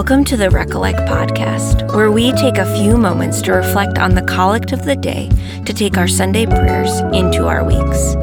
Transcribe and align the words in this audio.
Welcome 0.00 0.24
to 0.24 0.36
the 0.38 0.48
Recollect 0.48 0.98
podcast, 1.00 1.94
where 1.94 2.10
we 2.10 2.32
take 2.32 2.56
a 2.56 2.74
few 2.74 2.96
moments 2.96 3.42
to 3.42 3.52
reflect 3.52 3.98
on 3.98 4.14
the 4.14 4.22
collect 4.22 4.72
of 4.72 4.86
the 4.86 4.96
day 4.96 5.28
to 5.66 5.74
take 5.74 5.98
our 5.98 6.08
Sunday 6.08 6.46
prayers 6.46 7.00
into 7.12 7.46
our 7.46 7.62
weeks. 7.62 8.14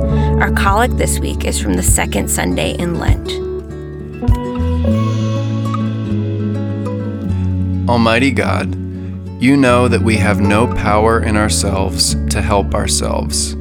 Our 0.42 0.50
collect 0.54 0.98
this 0.98 1.20
week 1.20 1.46
is 1.46 1.62
from 1.62 1.76
the 1.76 1.84
second 1.84 2.32
Sunday 2.32 2.72
in 2.80 2.98
Lent. 2.98 3.30
Almighty 7.88 8.32
God, 8.32 8.74
you 9.40 9.56
know 9.56 9.88
that 9.88 10.02
we 10.02 10.18
have 10.18 10.42
no 10.42 10.66
power 10.74 11.22
in 11.22 11.38
ourselves 11.38 12.16
to 12.32 12.42
help 12.42 12.74
ourselves. 12.74 13.56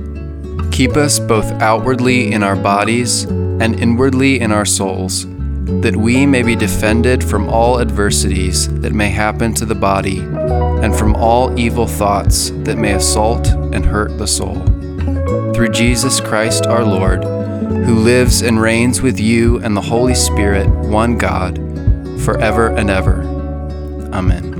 Keep 0.72 0.96
us 0.96 1.18
both 1.18 1.52
outwardly 1.60 2.32
in 2.32 2.42
our 2.42 2.56
bodies 2.56 3.24
and 3.24 3.78
inwardly 3.78 4.40
in 4.40 4.52
our 4.52 4.64
souls 4.64 5.26
that 5.66 5.96
we 5.96 6.24
may 6.24 6.42
be 6.44 6.54
defended 6.54 7.24
from 7.24 7.48
all 7.48 7.80
adversities 7.80 8.68
that 8.80 8.92
may 8.92 9.10
happen 9.10 9.52
to 9.52 9.66
the 9.66 9.74
body 9.74 10.20
and 10.20 10.94
from 10.94 11.16
all 11.16 11.58
evil 11.58 11.88
thoughts 11.88 12.50
that 12.50 12.78
may 12.78 12.94
assault 12.94 13.48
and 13.48 13.84
hurt 13.84 14.16
the 14.16 14.26
soul. 14.26 14.62
Through 15.54 15.70
Jesus 15.70 16.20
Christ 16.20 16.66
our 16.66 16.84
Lord, 16.84 17.24
who 17.24 17.96
lives 17.96 18.42
and 18.42 18.60
reigns 18.60 19.02
with 19.02 19.18
you 19.18 19.58
and 19.58 19.76
the 19.76 19.80
Holy 19.80 20.14
Spirit, 20.14 20.68
one 20.68 21.18
God, 21.18 21.56
forever 22.22 22.68
and 22.68 22.88
ever. 22.88 23.22
Amen. 24.12 24.52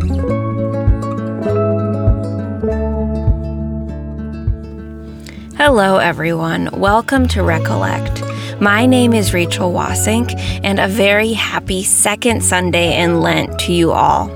Hello, 5.57 5.99
everyone. 5.99 6.69
Welcome 6.73 7.29
to 7.29 7.45
Recollect. 7.45 8.26
My 8.61 8.87
name 8.87 9.13
is 9.13 9.35
Rachel 9.35 9.71
Wasink, 9.71 10.33
and 10.65 10.81
a 10.81 10.89
very 10.89 11.35
happy 11.35 11.83
second 11.83 12.43
Sunday 12.43 12.99
in 12.99 13.21
Lent 13.21 13.59
to 13.61 13.73
you 13.75 13.93
all. 13.93 14.29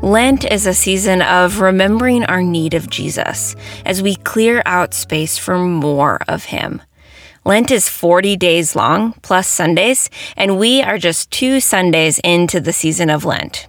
Lent 0.00 0.50
is 0.50 0.66
a 0.66 0.72
season 0.72 1.20
of 1.20 1.60
remembering 1.60 2.24
our 2.24 2.42
need 2.42 2.72
of 2.72 2.88
Jesus 2.88 3.54
as 3.84 4.02
we 4.02 4.16
clear 4.16 4.62
out 4.64 4.94
space 4.94 5.36
for 5.36 5.58
more 5.58 6.20
of 6.26 6.44
Him. 6.44 6.80
Lent 7.44 7.70
is 7.70 7.86
40 7.86 8.34
days 8.36 8.74
long, 8.74 9.12
plus 9.20 9.46
Sundays, 9.46 10.08
and 10.38 10.58
we 10.58 10.80
are 10.80 10.96
just 10.96 11.30
two 11.30 11.60
Sundays 11.60 12.18
into 12.24 12.60
the 12.60 12.72
season 12.72 13.10
of 13.10 13.26
Lent. 13.26 13.66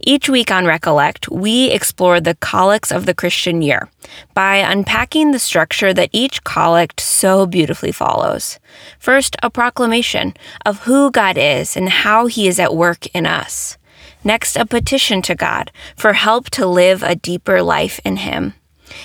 Each 0.00 0.28
week 0.28 0.50
on 0.50 0.66
Recollect, 0.66 1.28
we 1.30 1.70
explore 1.70 2.20
the 2.20 2.36
collects 2.36 2.92
of 2.92 3.06
the 3.06 3.14
Christian 3.14 3.62
year 3.62 3.88
by 4.34 4.56
unpacking 4.56 5.32
the 5.32 5.38
structure 5.38 5.92
that 5.94 6.10
each 6.12 6.44
collect 6.44 7.00
so 7.00 7.46
beautifully 7.46 7.92
follows. 7.92 8.58
First, 8.98 9.36
a 9.42 9.50
proclamation 9.50 10.34
of 10.64 10.80
who 10.80 11.10
God 11.10 11.36
is 11.38 11.76
and 11.76 11.88
how 11.88 12.26
he 12.26 12.48
is 12.48 12.58
at 12.58 12.74
work 12.74 13.06
in 13.14 13.26
us. 13.26 13.78
Next, 14.22 14.56
a 14.56 14.66
petition 14.66 15.22
to 15.22 15.34
God 15.34 15.70
for 15.96 16.14
help 16.14 16.50
to 16.50 16.66
live 16.66 17.02
a 17.02 17.14
deeper 17.14 17.62
life 17.62 18.00
in 18.04 18.16
him. 18.16 18.54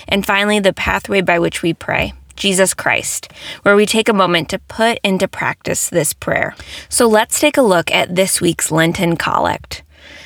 And 0.08 0.24
finally, 0.24 0.60
the 0.60 0.72
pathway 0.72 1.20
by 1.20 1.38
which 1.38 1.62
we 1.62 1.74
pray. 1.74 2.14
Jesus 2.36 2.72
Christ, 2.72 3.30
where 3.62 3.76
we 3.76 3.84
take 3.84 4.08
a 4.08 4.14
moment 4.14 4.48
to 4.48 4.58
put 4.60 4.98
into 5.04 5.28
practice 5.28 5.90
this 5.90 6.14
prayer. 6.14 6.56
So 6.88 7.06
let's 7.06 7.38
take 7.38 7.58
a 7.58 7.62
look 7.62 7.90
at 7.90 8.16
this 8.16 8.40
week's 8.40 8.70
Lenten 8.70 9.18
Collect. 9.18 9.82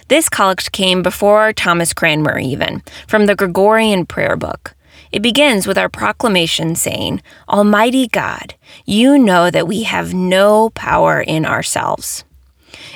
This 0.09 0.29
collect 0.29 0.73
came 0.73 1.03
before 1.03 1.55
Thomas 1.55 1.95
Cranmer, 1.95 2.39
even, 2.39 2.83
from 3.09 3.25
the 3.25 3.35
Gregorian 3.35 4.05
prayer 4.05 4.37
book. 4.37 4.75
It 5.13 5.23
begins 5.23 5.67
with 5.67 5.79
our 5.79 5.89
proclamation 5.89 6.75
saying, 6.75 7.23
Almighty 7.49 8.09
God, 8.09 8.55
you 8.85 9.17
know 9.17 9.51
that 9.51 9.67
we 9.67 9.85
have 9.85 10.13
no 10.13 10.71
power 10.71 11.23
in 11.23 11.47
ourselves. 11.47 12.25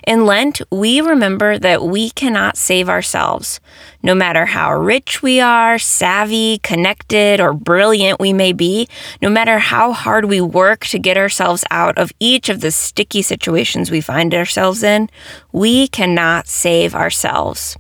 In 0.07 0.27
Lent, 0.27 0.63
we 0.71 1.01
remember 1.01 1.59
that 1.59 1.83
we 1.83 2.11
cannot 2.11 2.57
save 2.57 2.89
ourselves. 2.89 3.61
No 4.03 4.15
matter 4.15 4.47
how 4.47 4.75
rich 4.75 5.23
we 5.23 5.41
are, 5.41 5.79
savvy, 5.79 6.59
connected, 6.59 7.41
or 7.41 7.53
brilliant 7.53 8.21
we 8.21 8.33
may 8.33 8.53
be, 8.53 8.89
no 9.21 9.29
matter 9.29 9.59
how 9.59 9.93
hard 9.93 10.25
we 10.25 10.41
work 10.41 10.87
to 10.87 10.99
get 10.99 11.17
ourselves 11.17 11.65
out 11.71 11.99
of 11.99 12.13
each 12.21 12.49
of 12.49 12.61
the 12.61 12.71
sticky 12.71 13.23
situations 13.23 13.91
we 13.91 14.01
find 14.01 14.35
ourselves 14.35 14.83
in, 14.83 15.11
we 15.53 15.89
cannot 15.89 16.47
save 16.47 16.95
ourselves. 16.95 17.77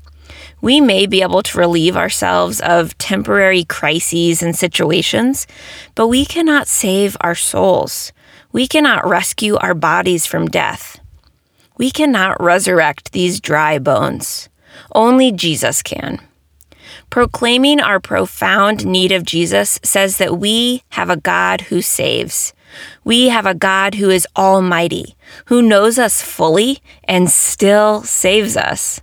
We 0.60 0.80
may 0.80 1.06
be 1.06 1.22
able 1.22 1.42
to 1.44 1.58
relieve 1.58 1.96
ourselves 1.96 2.60
of 2.60 2.98
temporary 2.98 3.64
crises 3.64 4.42
and 4.42 4.56
situations, 4.56 5.46
but 5.94 6.08
we 6.08 6.24
cannot 6.24 6.66
save 6.66 7.16
our 7.20 7.34
souls. 7.34 8.12
We 8.50 8.66
cannot 8.66 9.06
rescue 9.06 9.56
our 9.56 9.74
bodies 9.74 10.26
from 10.26 10.48
death. 10.48 10.97
We 11.78 11.90
cannot 11.92 12.42
resurrect 12.42 13.12
these 13.12 13.40
dry 13.40 13.78
bones. 13.78 14.48
Only 14.94 15.32
Jesus 15.32 15.82
can. 15.82 16.20
Proclaiming 17.08 17.80
our 17.80 18.00
profound 18.00 18.84
need 18.84 19.12
of 19.12 19.24
Jesus 19.24 19.78
says 19.82 20.18
that 20.18 20.38
we 20.38 20.82
have 20.90 21.08
a 21.08 21.16
God 21.16 21.62
who 21.62 21.80
saves. 21.80 22.52
We 23.04 23.28
have 23.28 23.46
a 23.46 23.54
God 23.54 23.94
who 23.94 24.10
is 24.10 24.26
almighty, 24.36 25.16
who 25.46 25.62
knows 25.62 25.98
us 25.98 26.20
fully 26.20 26.80
and 27.04 27.30
still 27.30 28.02
saves 28.02 28.56
us. 28.56 29.00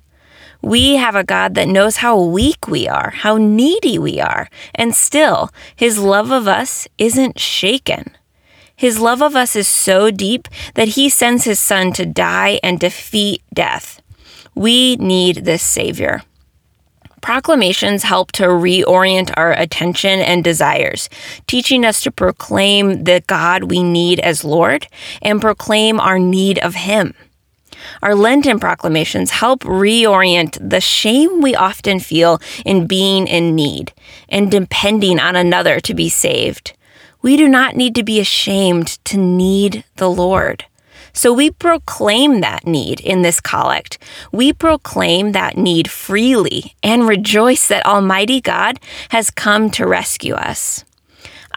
We 0.62 0.96
have 0.96 1.16
a 1.16 1.24
God 1.24 1.56
that 1.56 1.68
knows 1.68 1.98
how 1.98 2.20
weak 2.20 2.68
we 2.68 2.88
are, 2.88 3.12
how 3.12 3.38
needy 3.38 3.98
we 3.98 4.20
are, 4.20 4.50
and 4.74 4.96
still, 4.96 5.50
his 5.76 5.98
love 6.00 6.32
of 6.32 6.48
us 6.48 6.88
isn't 6.98 7.40
shaken. 7.40 8.16
His 8.76 9.00
love 9.00 9.22
of 9.22 9.36
us 9.36 9.56
is 9.56 9.68
so 9.68 10.12
deep 10.12 10.48
that 10.74 10.90
he 10.90 11.10
sends 11.10 11.46
his 11.46 11.60
son 11.60 11.94
to 11.94 12.06
die 12.06 12.60
and 12.62 12.80
defeat 12.80 13.42
death. 13.54 14.02
We 14.54 14.96
need 14.98 15.46
this 15.46 15.64
Savior. 15.64 16.24
Proclamations 17.22 18.04
help 18.04 18.32
to 18.34 18.44
reorient 18.44 19.34
our 19.36 19.52
attention 19.52 20.20
and 20.20 20.44
desires, 20.44 21.10
teaching 21.48 21.84
us 21.84 22.02
to 22.04 22.12
proclaim 22.12 23.06
the 23.06 23.24
God 23.26 23.64
we 23.64 23.82
need 23.82 24.20
as 24.20 24.46
Lord 24.46 24.88
and 25.22 25.42
proclaim 25.42 26.00
our 26.00 26.20
need 26.20 26.60
of 26.60 26.76
Him. 26.76 27.16
Our 28.02 28.14
Lenten 28.14 28.60
proclamations 28.60 29.32
help 29.32 29.62
reorient 29.64 30.58
the 30.70 30.82
shame 30.82 31.42
we 31.42 31.56
often 31.56 32.00
feel 32.00 32.40
in 32.64 32.88
being 32.88 33.28
in 33.28 33.56
need 33.56 33.94
and 34.30 34.52
depending 34.52 35.20
on 35.20 35.36
another 35.36 35.80
to 35.80 35.94
be 35.94 36.10
saved. 36.10 36.74
We 37.22 37.38
do 37.38 37.48
not 37.48 37.76
need 37.76 37.96
to 37.96 38.04
be 38.04 38.20
ashamed 38.20 39.04
to 39.06 39.18
need 39.18 39.84
the 39.96 40.10
Lord. 40.10 40.66
So 41.14 41.32
we 41.32 41.50
proclaim 41.50 42.42
that 42.42 42.68
need 42.68 43.00
in 43.00 43.22
this 43.22 43.40
collect. 43.40 43.98
We 44.34 44.52
proclaim 44.52 45.32
that 45.32 45.58
need 45.58 45.90
freely 45.90 46.76
and 46.84 47.08
rejoice 47.08 47.68
that 47.70 47.86
Almighty 47.86 48.42
God 48.42 48.80
has 49.10 49.32
come 49.32 49.72
to 49.72 49.88
rescue 49.88 50.34
us. 50.34 50.84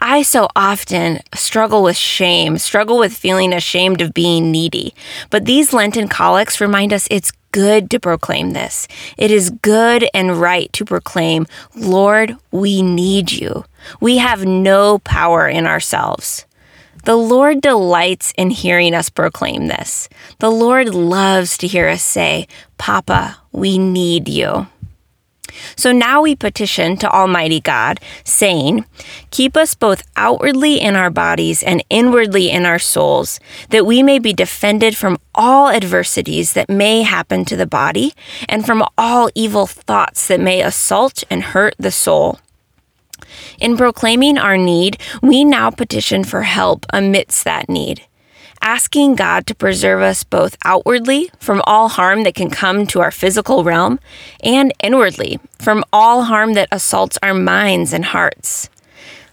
I 0.01 0.21
so 0.21 0.47
often 0.55 1.19
struggle 1.35 1.83
with 1.83 1.97
shame, 1.97 2.57
struggle 2.57 2.97
with 2.97 3.11
feeling 3.11 3.51
ashamed 3.51 3.99
of 3.99 4.13
being 4.13 4.49
needy. 4.49 4.95
But 5.29 5.43
these 5.43 5.73
Lenten 5.73 6.07
collects 6.07 6.61
remind 6.61 6.93
us 6.93 7.07
it's 7.11 7.33
good 7.51 7.89
to 7.91 7.99
proclaim 7.99 8.51
this. 8.51 8.87
It 9.17 9.29
is 9.29 9.49
good 9.49 10.07
and 10.13 10.39
right 10.39 10.71
to 10.71 10.85
proclaim, 10.85 11.47
Lord, 11.75 12.37
we 12.49 12.81
need 12.81 13.33
you. 13.33 13.65
We 13.99 14.17
have 14.17 14.45
no 14.45 14.99
power 14.99 15.47
in 15.47 15.67
ourselves. 15.67 16.45
The 17.05 17.15
Lord 17.15 17.61
delights 17.61 18.33
in 18.37 18.49
hearing 18.49 18.93
us 18.93 19.09
proclaim 19.09 19.67
this. 19.67 20.09
The 20.39 20.51
Lord 20.51 20.93
loves 20.93 21.57
to 21.59 21.67
hear 21.67 21.87
us 21.87 22.03
say, 22.03 22.47
Papa, 22.77 23.37
we 23.51 23.77
need 23.77 24.27
you. 24.27 24.67
So 25.75 25.91
now 25.91 26.21
we 26.21 26.35
petition 26.35 26.97
to 26.97 27.09
Almighty 27.09 27.59
God, 27.59 27.99
saying, 28.23 28.85
Keep 29.31 29.57
us 29.57 29.75
both 29.75 30.03
outwardly 30.15 30.79
in 30.79 30.95
our 30.95 31.09
bodies 31.09 31.63
and 31.63 31.83
inwardly 31.89 32.49
in 32.49 32.65
our 32.65 32.79
souls, 32.79 33.39
that 33.69 33.85
we 33.85 34.03
may 34.03 34.19
be 34.19 34.33
defended 34.33 34.95
from 34.95 35.17
all 35.33 35.69
adversities 35.69 36.53
that 36.53 36.69
may 36.69 37.01
happen 37.01 37.45
to 37.45 37.55
the 37.55 37.65
body, 37.65 38.13
and 38.47 38.65
from 38.65 38.83
all 38.97 39.29
evil 39.35 39.65
thoughts 39.67 40.27
that 40.27 40.39
may 40.39 40.61
assault 40.61 41.23
and 41.29 41.43
hurt 41.43 41.75
the 41.79 41.91
soul. 41.91 42.39
In 43.59 43.77
proclaiming 43.77 44.37
our 44.37 44.57
need, 44.57 44.97
we 45.21 45.43
now 45.43 45.69
petition 45.69 46.23
for 46.23 46.43
help 46.43 46.85
amidst 46.93 47.43
that 47.43 47.69
need 47.69 48.03
asking 48.61 49.15
God 49.15 49.47
to 49.47 49.55
preserve 49.55 50.01
us 50.01 50.23
both 50.23 50.57
outwardly 50.65 51.31
from 51.39 51.61
all 51.65 51.89
harm 51.89 52.23
that 52.23 52.35
can 52.35 52.49
come 52.49 52.85
to 52.87 52.99
our 52.99 53.11
physical 53.11 53.63
realm 53.63 53.99
and 54.43 54.73
inwardly 54.81 55.39
from 55.57 55.83
all 55.93 56.23
harm 56.23 56.53
that 56.53 56.69
assaults 56.71 57.17
our 57.23 57.33
minds 57.33 57.93
and 57.93 58.05
hearts. 58.05 58.69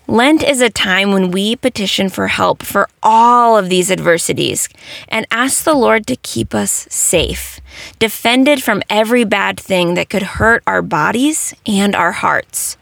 Lent 0.08 0.44
is 0.44 0.61
a 0.61 0.70
time 0.70 1.11
when 1.11 1.32
we 1.32 1.56
petition 1.56 2.08
for 2.08 2.29
help 2.29 2.62
for 2.62 2.88
all 3.02 3.58
of 3.58 3.69
these 3.69 3.90
adversities 3.90 4.69
and 5.08 5.26
ask 5.32 5.64
the 5.64 5.75
Lord 5.75 6.06
to 6.06 6.14
keep 6.14 6.55
us 6.55 6.87
safe, 6.88 7.61
defended 7.99 8.62
from 8.62 8.84
every 8.88 9.25
bad 9.25 9.58
thing 9.58 9.94
that 9.94 10.08
could 10.08 10.22
hurt 10.22 10.62
our 10.64 10.81
bodies 10.81 11.55
and 11.67 11.96
our 11.96 12.12
hearts. 12.12 12.76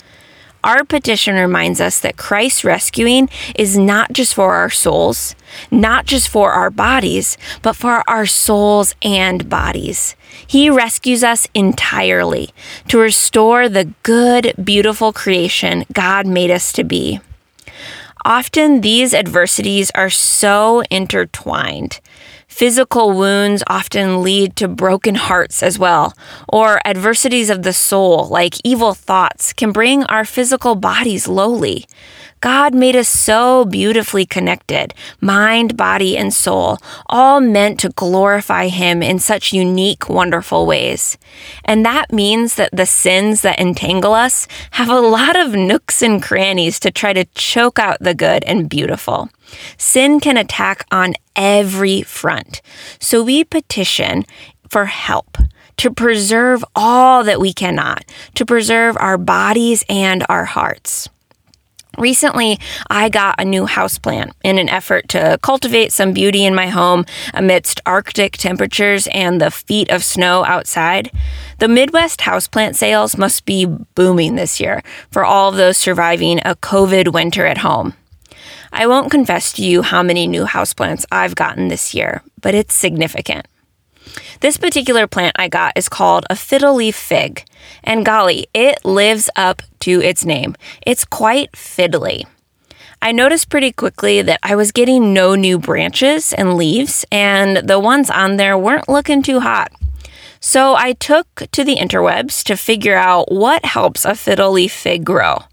Our 0.65 0.83
petition 0.83 1.35
reminds 1.35 1.79
us 1.79 2.01
that 2.01 2.17
Christ's 2.17 2.65
rescuing 2.65 3.29
is 3.55 3.77
not 3.77 4.15
just 4.15 4.35
for 4.35 4.55
our 4.55 4.71
souls, 4.71 5.37
not 5.71 6.07
just 6.07 6.27
for 6.27 6.53
our 6.53 6.71
bodies, 6.71 7.37
but 7.61 7.77
for 7.77 8.03
our 8.09 8.25
souls 8.25 8.95
and 9.03 9.51
bodies. 9.51 10.17
He 10.47 10.71
rescues 10.71 11.23
us 11.23 11.47
entirely 11.53 12.49
to 12.89 12.99
restore 12.99 13.69
the 13.69 13.93
good, 14.03 14.55
beautiful 14.65 15.13
creation 15.13 15.85
God 15.93 16.27
made 16.27 16.51
us 16.51 16.73
to 16.73 16.83
be. 16.83 17.21
Often 18.25 18.81
these 18.81 19.13
adversities 19.13 19.91
are 19.95 20.09
so 20.09 20.83
intertwined. 20.91 22.01
Physical 22.55 23.11
wounds 23.11 23.65
often 23.67 24.23
lead 24.23 24.55
to 24.55 24.69
broken 24.69 25.17
hearts 25.17 25.61
as 25.61 25.77
well, 25.77 26.15
or 26.49 26.81
adversities 26.87 27.51
of 27.51 27.65
the 27.65 27.73
soul, 27.73 28.29
like 28.29 28.55
evil 28.63 28.95
thoughts, 28.95 29.53
can 29.53 29.73
bring 29.73 30.05
our 30.05 30.25
physical 30.25 30.77
bodies 30.77 31.27
lowly. 31.27 31.85
God 32.39 32.73
made 32.73 32.95
us 32.95 33.09
so 33.09 33.65
beautifully 33.65 34.25
connected 34.25 34.95
mind, 35.21 35.77
body, 35.77 36.17
and 36.17 36.33
soul, 36.33 36.79
all 37.07 37.41
meant 37.41 37.81
to 37.81 37.89
glorify 37.89 38.69
Him 38.69 39.03
in 39.03 39.19
such 39.19 39.53
unique, 39.53 40.09
wonderful 40.09 40.65
ways. 40.65 41.19
And 41.65 41.85
that 41.85 42.13
means 42.13 42.55
that 42.55 42.71
the 42.73 42.87
sins 42.87 43.43
that 43.43 43.59
entangle 43.59 44.15
us 44.15 44.47
have 44.71 44.89
a 44.89 45.01
lot 45.01 45.35
of 45.35 45.55
nooks 45.57 46.03
and 46.03 46.23
crannies 46.23 46.79
to 46.81 46.93
try 46.93 47.13
to 47.15 47.25
choke 47.35 47.81
out 47.81 47.99
the 47.99 48.15
good 48.15 48.45
and 48.45 48.69
beautiful. 48.69 49.29
Sin 49.77 50.21
can 50.21 50.37
attack 50.37 50.87
on 50.91 51.15
every 51.37 52.03
front. 52.03 52.63
So 52.99 53.23
we 53.23 53.45
petition 53.45 54.25
for 54.69 54.87
help 54.87 55.39
to 55.77 55.91
preserve 55.91 56.65
all 56.75 57.25
that 57.25 57.41
we 57.41 57.53
cannot, 57.53 58.05
to 58.35 58.47
preserve 58.47 58.97
our 58.99 59.19
bodies 59.19 59.85
and 59.89 60.25
our 60.29 60.45
hearts. 60.45 61.09
Recently, 61.99 62.59
I 62.91 63.09
got 63.09 63.41
a 63.41 63.45
new 63.45 63.67
houseplant 63.67 64.33
in 64.43 64.59
an 64.59 64.69
effort 64.69 65.09
to 65.11 65.39
cultivate 65.43 65.93
some 65.93 66.13
beauty 66.13 66.45
in 66.45 66.55
my 66.55 66.67
home 66.67 67.05
amidst 67.33 67.81
Arctic 67.87 68.37
temperatures 68.37 69.07
and 69.13 69.41
the 69.41 69.51
feet 69.51 69.91
of 69.91 70.03
snow 70.03 70.45
outside. 70.45 71.11
The 71.59 71.69
Midwest 71.69 72.21
houseplant 72.21 72.75
sales 72.75 73.17
must 73.17 73.45
be 73.45 73.67
booming 73.67 74.35
this 74.35 74.61
year 74.61 74.83
for 75.11 75.25
all 75.25 75.51
of 75.51 75.57
those 75.57 75.77
surviving 75.77 76.41
a 76.41 76.57
COVID 76.57 77.13
winter 77.13 77.47
at 77.47 77.59
home. 77.59 77.95
I 78.77 78.89
won't 78.89 79.13
confess 79.13 79.53
to 79.53 79.65
you 79.65 79.83
how 79.83 80.03
many 80.03 80.27
new 80.27 80.47
houseplants 80.47 81.05
I've 81.13 81.37
gotten 81.37 81.69
this 81.69 81.95
year, 81.95 82.23
but 82.43 82.57
it's 82.57 82.75
significant. 82.75 83.47
This 84.41 84.57
particular 84.57 85.07
plant 85.07 85.37
I 85.39 85.47
got 85.47 85.79
is 85.79 85.89
called 85.89 86.27
a 86.29 86.35
fiddle 86.35 86.75
leaf 86.75 86.97
fig, 86.97 87.45
and 87.85 88.05
golly, 88.05 88.49
it 88.53 88.85
lives 88.85 89.31
up 89.37 89.63
to 89.81 90.03
its 90.03 90.25
name. 90.25 90.57
It's 90.85 91.05
quite 91.05 91.53
fiddly. 91.53 92.27
I 93.01 93.13
noticed 93.13 93.49
pretty 93.49 93.71
quickly 93.71 94.23
that 94.23 94.41
I 94.43 94.57
was 94.57 94.73
getting 94.73 95.15
no 95.15 95.37
new 95.37 95.57
branches 95.57 96.33
and 96.33 96.57
leaves, 96.57 97.07
and 97.13 97.59
the 97.59 97.79
ones 97.79 98.11
on 98.11 98.39
there 98.39 98.59
weren't 98.59 98.89
looking 98.89 99.23
too 99.23 99.39
hot. 99.39 99.71
So 100.41 100.75
I 100.75 100.95
took 100.95 101.47
to 101.53 101.63
the 101.63 101.77
interwebs 101.77 102.43
to 102.45 102.57
figure 102.57 102.97
out 102.97 103.31
what 103.31 103.65
helps 103.65 104.05
a 104.05 104.17
fiddle 104.17 104.51
leaf 104.51 104.73
fig 104.73 105.05
grow. 105.05 105.45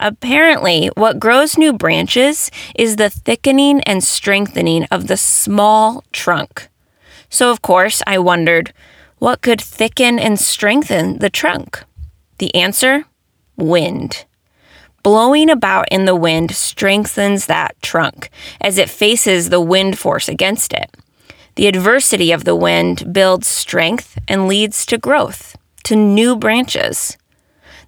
Apparently, 0.00 0.88
what 0.96 1.18
grows 1.18 1.58
new 1.58 1.72
branches 1.72 2.50
is 2.76 2.96
the 2.96 3.10
thickening 3.10 3.80
and 3.82 4.02
strengthening 4.02 4.84
of 4.90 5.08
the 5.08 5.16
small 5.16 6.04
trunk. 6.12 6.68
So, 7.30 7.50
of 7.50 7.62
course, 7.62 8.00
I 8.06 8.18
wondered 8.18 8.72
what 9.18 9.40
could 9.40 9.60
thicken 9.60 10.18
and 10.18 10.38
strengthen 10.38 11.18
the 11.18 11.30
trunk? 11.30 11.84
The 12.38 12.54
answer 12.54 13.04
wind. 13.56 14.24
Blowing 15.02 15.50
about 15.50 15.88
in 15.90 16.04
the 16.04 16.14
wind 16.14 16.52
strengthens 16.52 17.46
that 17.46 17.80
trunk 17.82 18.30
as 18.60 18.78
it 18.78 18.90
faces 18.90 19.48
the 19.48 19.60
wind 19.60 19.98
force 19.98 20.28
against 20.28 20.72
it. 20.72 20.96
The 21.56 21.66
adversity 21.66 22.30
of 22.30 22.44
the 22.44 22.54
wind 22.54 23.12
builds 23.12 23.48
strength 23.48 24.16
and 24.28 24.46
leads 24.46 24.86
to 24.86 24.98
growth, 24.98 25.56
to 25.84 25.96
new 25.96 26.36
branches. 26.36 27.16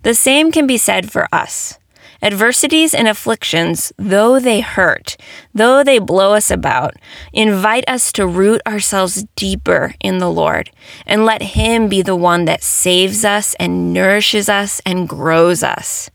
The 0.03 0.15
same 0.15 0.51
can 0.51 0.67
be 0.67 0.77
said 0.77 1.12
for 1.12 1.29
us. 1.33 1.79
Adversities 2.23 2.93
and 2.95 3.09
afflictions, 3.09 3.93
though 3.97 4.39
they 4.39 4.61
hurt, 4.61 5.17
though 5.55 5.83
they 5.83 5.99
blow 5.99 6.35
us 6.35 6.51
about, 6.51 6.95
invite 7.33 7.85
us 7.89 8.13
to 8.13 8.27
root 8.27 8.61
ourselves 8.67 9.25
deeper 9.37 9.95
in 10.01 10.19
the 10.19 10.31
Lord 10.31 10.71
and 11.07 11.25
let 11.25 11.43
Him 11.43 11.89
be 11.89 12.03
the 12.03 12.17
one 12.17 12.45
that 12.45 12.63
saves 12.63 13.25
us 13.25 13.55
and 13.55 13.95
nourishes 13.95 14.49
us 14.51 14.83
and 14.85 15.09
grows 15.09 15.63
us. 15.63 16.11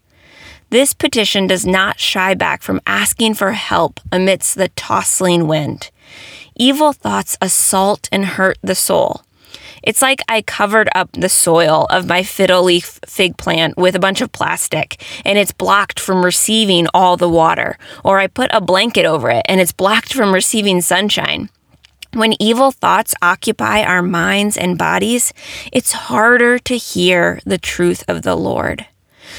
This 0.70 0.94
petition 0.94 1.48
does 1.48 1.66
not 1.66 2.00
shy 2.00 2.34
back 2.34 2.62
from 2.62 2.82
asking 2.86 3.36
for 3.36 3.54
help 3.54 4.00
amidst 4.12 4.56
the 4.56 4.70
tossing 4.70 5.48
wind. 5.48 5.90
Evil 6.56 6.94
thoughts 6.94 7.38
assault 7.42 8.10
and 8.12 8.26
hurt 8.26 8.58
the 8.62 8.76
soul. 8.76 9.22
It's 9.86 10.02
like 10.02 10.22
I 10.28 10.42
covered 10.42 10.90
up 10.96 11.12
the 11.12 11.30
soil 11.30 11.86
of 11.92 12.08
my 12.08 12.24
fiddle 12.24 12.64
leaf 12.64 13.00
fig 13.06 13.38
plant 13.38 13.78
with 13.78 13.96
a 13.96 14.00
bunch 14.00 14.22
of 14.22 14.32
plastic 14.32 15.02
and 15.24 15.38
it's 15.38 15.52
blocked 15.52 16.00
from 16.00 16.26
receiving 16.26 16.88
all 16.94 17.18
the 17.18 17.30
water. 17.30 17.78
Or 18.04 18.20
I 18.20 18.28
put 18.28 18.50
a 18.52 18.62
blanket 18.62 19.06
over 19.06 19.30
it 19.30 19.46
and 19.48 19.62
it's 19.62 19.72
blocked 19.72 20.14
from 20.14 20.34
receiving 20.34 20.82
sunshine. 20.82 21.50
When 22.14 22.42
evil 22.42 22.72
thoughts 22.72 23.14
occupy 23.22 23.84
our 23.84 24.02
minds 24.02 24.58
and 24.58 24.78
bodies, 24.78 25.34
it's 25.72 25.92
harder 25.92 26.58
to 26.60 26.78
hear 26.78 27.40
the 27.46 27.58
truth 27.58 28.04
of 28.08 28.24
the 28.24 28.36
Lord. 28.36 28.88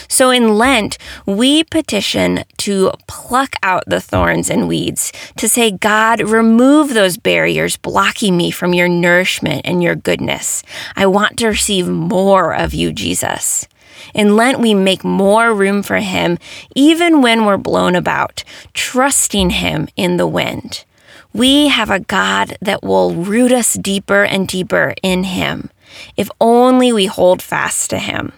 So 0.09 0.31
in 0.31 0.57
Lent, 0.57 0.99
we 1.25 1.65
petition 1.65 2.45
to 2.59 2.93
pluck 3.07 3.55
out 3.63 3.85
the 3.87 4.01
thorns 4.01 4.51
and 4.51 4.69
weeds, 4.69 5.13
to 5.37 5.49
say, 5.49 5.71
God, 5.71 6.21
remove 6.21 6.95
those 6.95 7.17
barriers 7.17 7.77
blocking 7.77 8.37
me 8.37 8.51
from 8.51 8.75
your 8.75 8.89
nourishment 8.89 9.63
and 9.65 9.83
your 9.83 9.95
goodness. 9.95 10.63
I 10.95 11.07
want 11.07 11.39
to 11.39 11.49
receive 11.49 11.89
more 11.89 12.55
of 12.55 12.75
you, 12.75 12.93
Jesus. 12.93 13.67
In 14.15 14.37
Lent, 14.37 14.61
we 14.61 14.75
make 14.75 15.05
more 15.05 15.55
room 15.55 15.83
for 15.83 15.97
Him, 15.97 16.39
even 16.75 17.23
when 17.23 17.45
we're 17.45 17.57
blown 17.57 17.95
about, 17.97 18.45
trusting 18.75 19.51
Him 19.51 19.89
in 19.97 20.17
the 20.17 20.27
wind. 20.27 20.85
We 21.33 21.69
have 21.69 21.91
a 21.91 22.01
God 22.01 22.57
that 22.61 22.83
will 22.83 23.15
root 23.15 23.53
us 23.53 23.75
deeper 23.75 24.25
and 24.25 24.49
deeper 24.49 24.95
in 25.03 25.25
Him, 25.25 25.71
if 26.17 26.31
only 26.41 26.93
we 26.93 27.07
hold 27.07 27.43
fast 27.43 27.91
to 27.91 27.99
Him. 27.99 28.33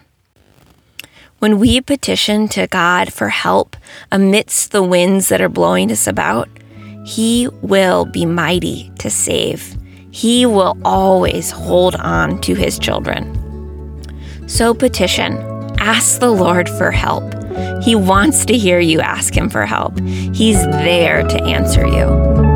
When 1.39 1.57
we 1.57 1.79
petition 1.79 2.49
to 2.49 2.67
God 2.67 3.13
for 3.13 3.29
help 3.29 3.77
amidst 4.11 4.73
the 4.73 4.83
winds 4.83 5.29
that 5.29 5.39
are 5.39 5.47
blowing 5.47 5.89
us 5.89 6.05
about, 6.05 6.49
He 7.05 7.47
will 7.61 8.03
be 8.03 8.25
mighty 8.25 8.91
to 8.99 9.09
save. 9.09 9.77
He 10.11 10.45
will 10.45 10.77
always 10.83 11.49
hold 11.49 11.95
on 11.95 12.41
to 12.41 12.55
His 12.55 12.77
children. 12.77 13.25
So 14.49 14.73
petition, 14.73 15.37
ask 15.79 16.19
the 16.19 16.29
Lord 16.29 16.67
for 16.67 16.91
help. 16.91 17.33
He 17.83 17.95
wants 17.95 18.43
to 18.45 18.57
hear 18.57 18.81
you 18.81 18.99
ask 18.99 19.33
Him 19.33 19.49
for 19.49 19.65
help. 19.65 19.97
He's 20.01 20.61
there 20.61 21.23
to 21.23 21.43
answer 21.43 21.87
you. 21.87 22.48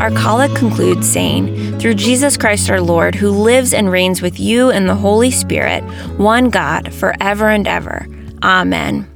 Our 0.00 0.10
collect 0.12 0.56
concludes 0.56 1.06
saying, 1.06 1.78
Through 1.78 1.96
Jesus 1.96 2.38
Christ 2.38 2.70
our 2.70 2.80
Lord, 2.80 3.14
who 3.14 3.28
lives 3.28 3.74
and 3.74 3.92
reigns 3.92 4.22
with 4.22 4.40
you 4.40 4.70
in 4.70 4.86
the 4.86 4.94
Holy 4.94 5.30
Spirit, 5.30 5.84
one 6.16 6.48
God, 6.48 6.94
forever 6.94 7.50
and 7.50 7.68
ever. 7.68 8.06
Amen. 8.42 9.06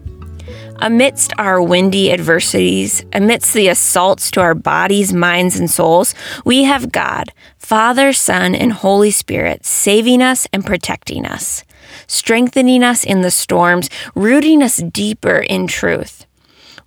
Amidst 0.83 1.33
our 1.39 1.63
windy 1.63 2.13
adversities, 2.13 3.03
amidst 3.15 3.55
the 3.55 3.69
assaults 3.69 4.31
to 4.33 4.43
our 4.43 4.55
bodies, 4.55 5.15
minds, 5.15 5.59
and 5.59 5.71
souls, 5.71 6.15
we 6.45 6.65
have 6.65 6.93
God, 6.93 7.31
Father, 7.57 8.13
Son, 8.13 8.55
and 8.55 8.71
Holy 8.71 9.11
Spirit 9.11 9.65
saving 9.65 10.21
us 10.21 10.47
and 10.53 10.67
protecting 10.67 11.25
us, 11.25 11.65
strengthening 12.07 12.83
us 12.83 13.05
in 13.05 13.23
the 13.23 13.31
storms, 13.31 13.89
rooting 14.15 14.63
us 14.63 14.77
deeper 14.77 15.39
in 15.39 15.67
truth 15.67 16.24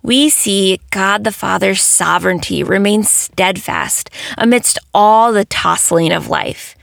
we 0.02 0.28
see 0.28 0.80
God 0.90 1.24
the 1.24 1.32
Father's 1.32 1.82
sovereignty 1.82 2.62
remain 2.62 3.02
steadfast 3.02 4.10
amidst 4.36 4.78
all 4.94 5.32
the 5.32 5.44
tossing 5.44 6.12
of 6.12 6.28
life. 6.28 6.76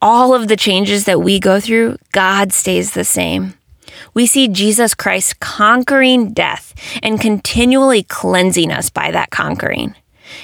All 0.00 0.34
of 0.34 0.48
the 0.48 0.56
changes 0.56 1.04
that 1.04 1.20
we 1.20 1.40
go 1.40 1.60
through, 1.60 1.98
God 2.12 2.52
stays 2.52 2.92
the 2.92 3.04
same. 3.04 3.54
We 4.14 4.26
see 4.26 4.48
Jesus 4.48 4.94
Christ 4.94 5.40
conquering 5.40 6.32
death 6.32 6.74
and 7.02 7.20
continually 7.20 8.04
cleansing 8.04 8.70
us 8.70 8.90
by 8.90 9.10
that 9.10 9.30
conquering. 9.30 9.94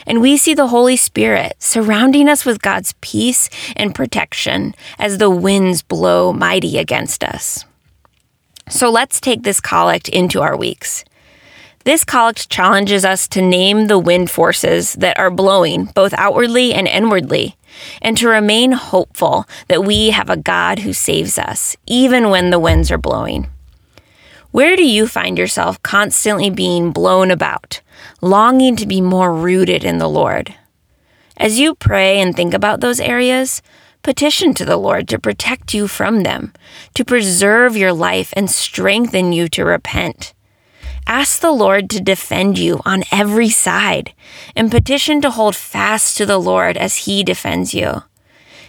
And 0.07 0.21
we 0.21 0.37
see 0.37 0.55
the 0.55 0.69
Holy 0.69 0.97
Spirit 0.97 1.55
surrounding 1.59 2.29
us 2.29 2.45
with 2.45 2.63
God's 2.63 2.95
peace 3.01 3.49
and 3.77 3.95
protection 3.95 4.75
as 4.99 5.19
the 5.19 5.31
winds 5.31 5.83
blow 5.83 6.33
mighty 6.33 6.79
against 6.79 7.23
us. 7.23 7.65
So 8.69 8.91
let's 8.91 9.21
take 9.21 9.43
this 9.43 9.61
collect 9.61 10.09
into 10.09 10.41
our 10.41 10.57
weeks. 10.57 11.05
This 11.85 12.03
collect 12.03 12.49
challenges 12.49 13.05
us 13.05 13.29
to 13.29 13.43
name 13.43 13.87
the 13.87 13.99
wind 13.99 14.31
forces 14.31 14.95
that 14.95 15.19
are 15.19 15.31
blowing, 15.31 15.85
both 15.95 16.15
outwardly 16.15 16.73
and 16.73 16.89
inwardly, 16.89 17.57
and 18.01 18.17
to 18.17 18.29
remain 18.29 18.73
hopeful 18.73 19.47
that 19.69 19.85
we 19.85 20.09
have 20.11 20.31
a 20.31 20.39
God 20.39 20.79
who 20.79 20.95
saves 20.95 21.39
us, 21.39 21.77
even 21.87 22.31
when 22.31 22.49
the 22.49 22.59
winds 22.59 22.91
are 22.91 22.97
blowing. 22.97 23.49
Where 24.51 24.77
do 24.77 24.85
you 24.85 25.07
find 25.07 25.37
yourself 25.37 25.83
constantly 25.83 26.49
being 26.49 26.91
blown 26.91 27.31
about, 27.31 27.83
longing 28.23 28.77
to 28.77 28.87
be 28.87 29.03
more 29.03 29.35
rooted 29.35 29.85
in 29.85 29.99
the 29.99 30.09
Lord? 30.09 30.55
As 31.37 31.59
you 31.59 31.75
pray 31.75 32.19
and 32.19 32.35
think 32.35 32.55
about 32.55 32.81
those 32.81 33.01
areas, 33.01 33.61
petition 34.03 34.55
to 34.55 34.65
the 34.65 34.79
Lord 34.79 35.07
to 35.09 35.19
protect 35.19 35.75
you 35.75 35.87
from 35.87 36.23
them, 36.23 36.55
to 36.95 37.05
preserve 37.05 37.77
your 37.77 37.93
life 37.93 38.33
and 38.37 38.51
strengthen 38.51 39.33
you 39.33 39.49
to 39.49 39.65
repent. 39.67 40.33
Ask 41.07 41.41
the 41.41 41.53
Lord 41.53 41.91
to 41.91 42.01
defend 42.01 42.59
you 42.59 42.81
on 42.87 43.05
every 43.13 43.51
side 43.51 44.15
and 44.57 44.71
petition 44.71 45.21
to 45.21 45.31
hold 45.31 45.55
fast 45.55 46.17
to 46.17 46.25
the 46.25 46.39
Lord 46.39 46.79
as 46.79 47.05
He 47.05 47.23
defends 47.23 47.75
you. 47.75 48.03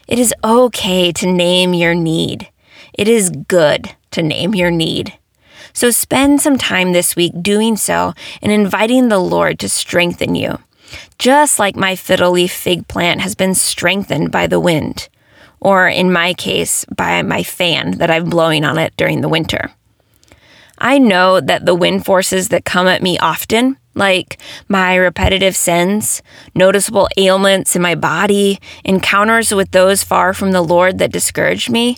It 0.07 0.19
is 0.19 0.33
okay 0.43 1.13
to 1.13 1.31
name 1.31 1.73
your 1.73 1.95
need. 1.95 2.49
It 2.93 3.07
is 3.07 3.29
good 3.29 3.95
to 4.11 4.21
name 4.21 4.53
your 4.53 4.69
need. 4.69 5.17
So 5.71 5.91
spend 5.91 6.41
some 6.41 6.57
time 6.57 6.91
this 6.91 7.15
week 7.15 7.33
doing 7.41 7.77
so 7.77 8.13
and 8.41 8.51
inviting 8.51 9.07
the 9.07 9.19
Lord 9.19 9.57
to 9.59 9.69
strengthen 9.69 10.35
you, 10.35 10.59
just 11.17 11.57
like 11.57 11.75
my 11.75 11.95
fiddle 11.95 12.31
leaf 12.31 12.53
fig 12.53 12.87
plant 12.87 13.21
has 13.21 13.35
been 13.35 13.55
strengthened 13.55 14.31
by 14.31 14.47
the 14.47 14.59
wind, 14.59 15.07
or 15.61 15.87
in 15.87 16.11
my 16.11 16.33
case, 16.33 16.85
by 16.85 17.21
my 17.21 17.43
fan 17.43 17.91
that 17.97 18.11
I'm 18.11 18.29
blowing 18.29 18.65
on 18.65 18.77
it 18.77 18.93
during 18.97 19.21
the 19.21 19.29
winter. 19.29 19.71
I 20.77 20.97
know 20.97 21.39
that 21.39 21.65
the 21.65 21.75
wind 21.75 22.05
forces 22.05 22.49
that 22.49 22.65
come 22.65 22.87
at 22.87 23.01
me 23.01 23.17
often, 23.19 23.77
like 23.93 24.37
my 24.67 24.95
repetitive 24.95 25.55
sins, 25.55 26.21
noticeable 26.53 27.07
ailments 27.17 27.75
in 27.75 27.81
my 27.81 27.95
body, 27.95 28.59
encounters 28.83 29.53
with 29.53 29.71
those 29.71 30.03
far 30.03 30.33
from 30.33 30.51
the 30.51 30.61
Lord 30.61 30.97
that 30.99 31.11
discourage 31.11 31.69
me, 31.69 31.97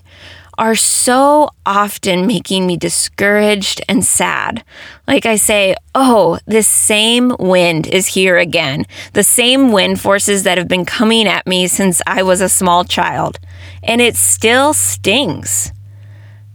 are 0.57 0.75
so 0.75 1.50
often 1.65 2.25
making 2.25 2.65
me 2.65 2.77
discouraged 2.77 3.81
and 3.88 4.03
sad. 4.03 4.63
Like 5.07 5.25
I 5.25 5.36
say, 5.36 5.75
oh, 5.93 6.39
this 6.48 6.67
same 6.67 7.36
wind 7.38 7.86
is 7.86 8.07
here 8.07 8.38
again. 8.38 8.86
The 9.13 9.24
same 9.24 9.72
wind 9.72 10.01
forces 10.01 10.43
that 10.43 10.57
have 10.57 10.67
been 10.67 10.86
coming 10.86 11.27
at 11.27 11.46
me 11.46 11.67
since 11.67 12.01
I 12.07 12.24
was 12.24 12.41
a 12.41 12.50
small 12.50 12.84
child. 12.84 13.39
And 13.84 14.01
it 14.01 14.15
still 14.15 14.74
stings. 14.74 15.72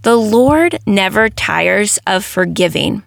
The 0.02 0.16
Lord 0.16 0.78
never 0.86 1.28
tires 1.28 1.98
of 2.06 2.24
forgiving. 2.24 3.02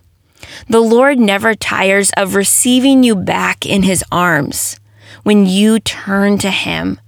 The 0.69 0.79
Lord 0.79 1.19
never 1.19 1.53
tires 1.55 2.11
of 2.17 2.35
receiving 2.35 3.03
you 3.03 3.15
back 3.15 3.65
in 3.65 3.83
his 3.83 4.03
arms 4.11 4.79
when 5.23 5.45
you 5.45 5.79
turn 5.79 6.37
to 6.39 6.51
him 6.51 6.99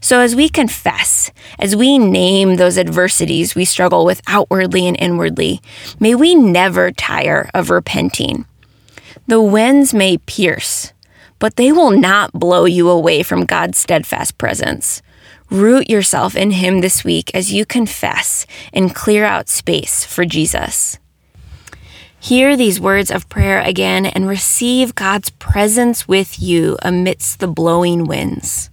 so, 0.00 0.20
as 0.20 0.36
we 0.36 0.48
confess, 0.48 1.30
as 1.58 1.74
we 1.74 1.98
name 1.98 2.56
those 2.56 2.78
adversities 2.78 3.54
we 3.54 3.64
struggle 3.64 4.04
with 4.04 4.20
outwardly 4.26 4.86
and 4.86 4.96
inwardly, 5.00 5.60
may 5.98 6.14
we 6.14 6.34
never 6.34 6.90
tire 6.90 7.50
of 7.54 7.70
repenting. 7.70 8.44
The 9.26 9.40
winds 9.40 9.94
may 9.94 10.18
pierce, 10.18 10.92
but 11.38 11.56
they 11.56 11.72
will 11.72 11.90
not 11.90 12.32
blow 12.32 12.66
you 12.66 12.88
away 12.88 13.22
from 13.22 13.46
God's 13.46 13.78
steadfast 13.78 14.38
presence. 14.38 15.02
Root 15.50 15.88
yourself 15.88 16.34
in 16.34 16.50
Him 16.50 16.80
this 16.80 17.04
week 17.04 17.30
as 17.34 17.52
you 17.52 17.64
confess 17.64 18.46
and 18.72 18.94
clear 18.94 19.24
out 19.24 19.48
space 19.48 20.04
for 20.04 20.24
Jesus. 20.24 20.98
Hear 22.18 22.56
these 22.56 22.80
words 22.80 23.12
of 23.12 23.28
prayer 23.28 23.60
again 23.60 24.06
and 24.06 24.26
receive 24.26 24.96
God's 24.96 25.30
presence 25.30 26.08
with 26.08 26.42
you 26.42 26.76
amidst 26.82 27.38
the 27.38 27.46
blowing 27.46 28.04
winds. 28.04 28.70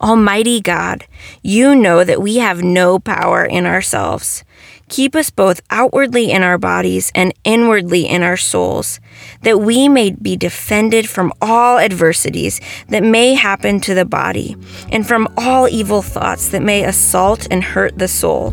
Almighty 0.00 0.60
God, 0.60 1.06
you 1.42 1.76
know 1.76 2.02
that 2.02 2.22
we 2.22 2.38
have 2.38 2.62
no 2.62 2.98
power 2.98 3.44
in 3.44 3.66
ourselves. 3.66 4.42
Keep 4.90 5.14
us 5.14 5.30
both 5.30 5.62
outwardly 5.70 6.32
in 6.32 6.42
our 6.42 6.58
bodies 6.58 7.12
and 7.14 7.32
inwardly 7.44 8.06
in 8.06 8.24
our 8.24 8.36
souls, 8.36 8.98
that 9.42 9.60
we 9.60 9.88
may 9.88 10.10
be 10.10 10.36
defended 10.36 11.08
from 11.08 11.32
all 11.40 11.78
adversities 11.78 12.60
that 12.88 13.04
may 13.04 13.34
happen 13.34 13.80
to 13.80 13.94
the 13.94 14.04
body, 14.04 14.56
and 14.90 15.06
from 15.06 15.32
all 15.36 15.68
evil 15.68 16.02
thoughts 16.02 16.48
that 16.48 16.62
may 16.62 16.84
assault 16.84 17.46
and 17.52 17.62
hurt 17.62 17.96
the 17.98 18.08
soul. 18.08 18.50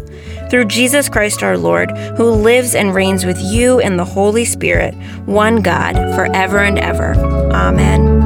Through 0.52 0.66
Jesus 0.66 1.10
Christ 1.10 1.42
our 1.42 1.58
Lord, 1.58 1.90
who 2.18 2.30
lives 2.30 2.76
and 2.76 2.94
reigns 2.94 3.26
with 3.26 3.40
you 3.42 3.80
in 3.80 3.98
the 3.98 4.06
Holy 4.06 4.46
Spirit, 4.46 4.94
one 5.26 5.64
God, 5.64 5.96
forever 6.16 6.60
and 6.60 6.78
ever. 6.78 7.16
Amen. 7.52 8.17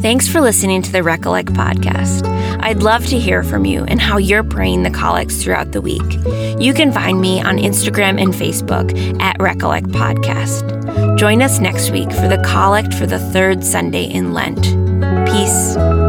Thanks 0.00 0.26
for 0.26 0.40
listening 0.40 0.80
to 0.80 0.90
the 0.90 1.02
Recollect 1.02 1.52
podcast. 1.52 2.26
I'd 2.60 2.82
love 2.82 3.04
to 3.08 3.18
hear 3.18 3.42
from 3.42 3.66
you 3.66 3.84
and 3.84 4.00
how 4.00 4.16
you're 4.16 4.42
praying 4.42 4.82
the 4.82 4.90
collects 4.90 5.42
throughout 5.42 5.72
the 5.72 5.82
week. 5.82 6.14
You 6.58 6.72
can 6.72 6.90
find 6.90 7.20
me 7.20 7.42
on 7.42 7.58
Instagram 7.58 8.18
and 8.18 8.32
Facebook 8.32 9.20
at 9.20 9.36
Recollect 9.38 9.88
Podcast. 9.88 11.18
Join 11.18 11.42
us 11.42 11.60
next 11.60 11.90
week 11.90 12.10
for 12.10 12.28
the 12.28 12.42
collect 12.46 12.94
for 12.94 13.04
the 13.04 13.18
third 13.18 13.62
Sunday 13.62 14.04
in 14.04 14.32
Lent. 14.32 14.62
Peace. 15.28 15.99